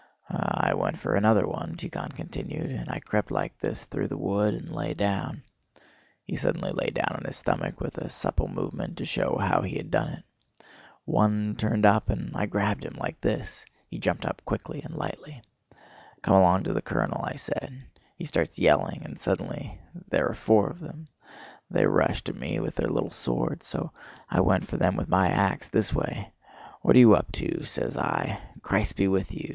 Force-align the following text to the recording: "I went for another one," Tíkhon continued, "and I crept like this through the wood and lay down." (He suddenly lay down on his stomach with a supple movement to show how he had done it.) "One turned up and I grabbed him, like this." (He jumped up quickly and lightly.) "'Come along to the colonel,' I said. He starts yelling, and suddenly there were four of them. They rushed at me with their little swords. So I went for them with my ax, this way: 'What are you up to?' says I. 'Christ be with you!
"I 0.29 0.73
went 0.73 0.97
for 0.97 1.13
another 1.13 1.45
one," 1.47 1.75
Tíkhon 1.75 2.15
continued, 2.15 2.71
"and 2.71 2.89
I 2.89 2.97
crept 2.97 3.29
like 3.29 3.59
this 3.59 3.85
through 3.85 4.07
the 4.07 4.17
wood 4.17 4.55
and 4.55 4.71
lay 4.71 4.95
down." 4.95 5.43
(He 6.23 6.37
suddenly 6.37 6.71
lay 6.71 6.87
down 6.89 7.17
on 7.17 7.23
his 7.25 7.35
stomach 7.37 7.79
with 7.79 7.99
a 7.99 8.09
supple 8.09 8.47
movement 8.47 8.97
to 8.97 9.05
show 9.05 9.37
how 9.37 9.61
he 9.61 9.77
had 9.77 9.91
done 9.91 10.09
it.) 10.13 10.23
"One 11.05 11.55
turned 11.55 11.85
up 11.85 12.09
and 12.09 12.31
I 12.35 12.47
grabbed 12.47 12.83
him, 12.83 12.95
like 12.97 13.21
this." 13.21 13.63
(He 13.91 13.99
jumped 13.99 14.25
up 14.25 14.41
quickly 14.43 14.81
and 14.81 14.95
lightly.) 14.95 15.39
"'Come 16.23 16.33
along 16.33 16.63
to 16.63 16.73
the 16.73 16.81
colonel,' 16.81 17.21
I 17.23 17.35
said. 17.35 17.71
He 18.15 18.25
starts 18.25 18.57
yelling, 18.57 19.03
and 19.05 19.19
suddenly 19.21 19.79
there 20.09 20.25
were 20.27 20.33
four 20.33 20.67
of 20.71 20.79
them. 20.79 21.09
They 21.69 21.85
rushed 21.85 22.27
at 22.27 22.33
me 22.39 22.59
with 22.59 22.73
their 22.73 22.89
little 22.89 23.11
swords. 23.11 23.67
So 23.67 23.91
I 24.31 24.41
went 24.41 24.67
for 24.67 24.77
them 24.77 24.95
with 24.95 25.09
my 25.09 25.27
ax, 25.29 25.69
this 25.69 25.93
way: 25.93 26.33
'What 26.81 26.95
are 26.95 26.99
you 26.99 27.13
up 27.13 27.31
to?' 27.31 27.63
says 27.65 27.99
I. 27.99 28.39
'Christ 28.63 28.95
be 28.95 29.07
with 29.07 29.31
you! 29.35 29.49